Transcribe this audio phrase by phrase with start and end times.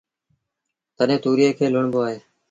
[0.97, 2.17] تڏهيݩ تُوريئي کي لُوڻبو اهي